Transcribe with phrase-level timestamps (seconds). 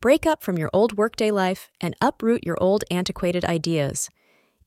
[0.00, 4.10] Break up from your old workday life and uproot your old antiquated ideas.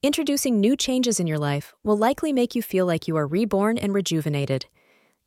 [0.02, 3.78] Introducing new changes in your life will likely make you feel like you are reborn
[3.78, 4.66] and rejuvenated.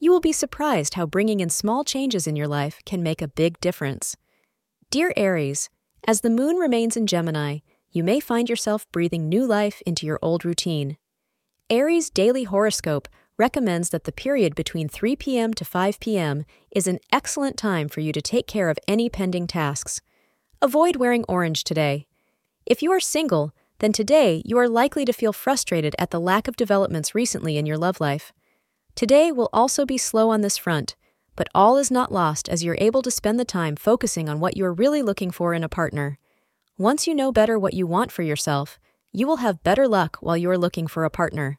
[0.00, 3.28] You will be surprised how bringing in small changes in your life can make a
[3.28, 4.16] big difference.
[4.90, 5.70] Dear Aries,
[6.06, 7.58] as the moon remains in Gemini,
[7.92, 10.96] you may find yourself breathing new life into your old routine.
[11.70, 15.54] Aries' daily horoscope recommends that the period between 3 p.m.
[15.54, 16.44] to 5 p.m.
[16.70, 20.00] is an excellent time for you to take care of any pending tasks.
[20.60, 22.06] Avoid wearing orange today.
[22.66, 26.46] If you are single, then today you are likely to feel frustrated at the lack
[26.46, 28.32] of developments recently in your love life.
[28.94, 30.94] Today will also be slow on this front,
[31.34, 34.56] but all is not lost as you're able to spend the time focusing on what
[34.56, 36.18] you are really looking for in a partner.
[36.78, 38.78] Once you know better what you want for yourself,
[39.12, 41.58] you will have better luck while you are looking for a partner.